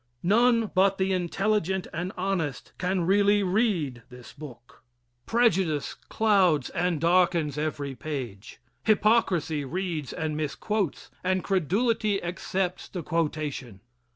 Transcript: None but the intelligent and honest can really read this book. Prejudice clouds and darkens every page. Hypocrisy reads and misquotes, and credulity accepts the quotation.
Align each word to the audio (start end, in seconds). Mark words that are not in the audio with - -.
None 0.23 0.71
but 0.73 0.97
the 0.97 1.13
intelligent 1.13 1.85
and 1.93 2.11
honest 2.17 2.73
can 2.79 3.01
really 3.05 3.43
read 3.43 4.01
this 4.09 4.33
book. 4.33 4.81
Prejudice 5.27 5.93
clouds 5.93 6.71
and 6.71 6.99
darkens 6.99 7.55
every 7.55 7.93
page. 7.93 8.57
Hypocrisy 8.85 9.63
reads 9.63 10.11
and 10.11 10.35
misquotes, 10.35 11.11
and 11.23 11.43
credulity 11.43 12.19
accepts 12.23 12.89
the 12.89 13.03
quotation. 13.03 13.79